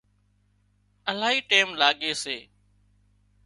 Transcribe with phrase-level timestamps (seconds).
[1.09, 2.37] الاهي ٽيم لاڳي سي